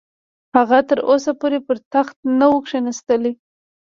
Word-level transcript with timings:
هغه 0.57 0.79
تر 0.89 0.99
اوسه 1.09 1.31
پورې 1.39 1.59
پر 1.67 1.77
تخت 1.93 2.17
نه 2.39 2.45
وو 2.49 2.57
کښېنستلی. 2.65 3.33